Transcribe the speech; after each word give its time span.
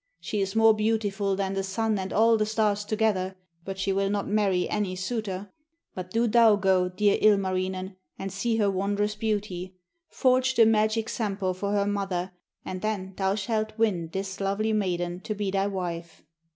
She 0.19 0.41
is 0.41 0.55
more 0.55 0.73
beautiful 0.73 1.35
than 1.35 1.53
the 1.53 1.61
sun 1.61 1.99
and 1.99 2.11
all 2.11 2.35
the 2.35 2.45
stars 2.47 2.83
together, 2.83 3.35
but 3.63 3.77
she 3.77 3.93
will 3.93 4.09
not 4.09 4.27
marry 4.27 4.67
any 4.67 4.95
suitor. 4.95 5.51
But 5.93 6.09
do 6.09 6.25
thou 6.25 6.55
go, 6.55 6.89
dear 6.89 7.19
Ilmarinen, 7.21 7.97
and 8.17 8.31
see 8.33 8.57
her 8.57 8.71
wondrous 8.71 9.13
beauty; 9.15 9.75
forge 10.09 10.55
the 10.55 10.65
magic 10.65 11.07
Sampo 11.07 11.53
for 11.53 11.73
her 11.73 11.85
mother 11.85 12.31
and 12.65 12.81
then 12.81 13.13
thou 13.15 13.35
shalt 13.35 13.77
win 13.77 14.09
this 14.11 14.39
lovely 14.41 14.73
maiden 14.73 15.19
to 15.19 15.35
be 15.35 15.51
thy 15.51 15.67
wife.' 15.67 16.23